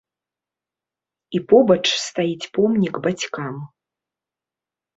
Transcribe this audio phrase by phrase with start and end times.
[1.39, 3.55] І побач стаіць помнік бацькам.